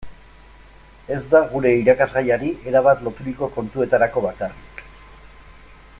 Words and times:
Ez 1.15 1.19
da 1.33 1.41
gure 1.51 1.73
irakasgaiari 1.81 2.49
erabat 2.71 3.05
loturiko 3.09 3.51
kontuetarako 3.59 4.25
bakarrik. 4.29 4.83